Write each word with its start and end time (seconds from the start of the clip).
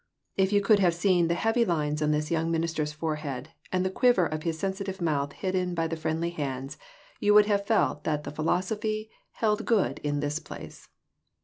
If 0.35 0.51
you 0.51 0.61
could 0.61 0.79
have 0.79 0.95
seen 0.95 1.27
the 1.27 1.35
heavy 1.35 1.63
lines 1.63 2.01
on 2.01 2.09
this 2.09 2.31
young 2.31 2.49
minister's 2.49 2.91
forehead, 2.91 3.49
and 3.71 3.85
the 3.85 3.91
quiver 3.91 4.25
of 4.25 4.41
his 4.41 4.57
sensitive 4.57 4.99
mouth 4.99 5.31
hidden 5.33 5.75
by 5.75 5.85
the 5.85 5.95
friendly 5.95 6.31
hands, 6.31 6.79
you 7.19 7.35
would 7.35 7.45
have 7.45 7.67
felt 7.67 8.03
that 8.03 8.23
the 8.23 8.31
phi 8.31 8.41
losophy 8.41 9.09
held 9.33 9.63
good 9.67 9.99
in 9.99 10.19
this 10.19 10.39
place. 10.39 10.89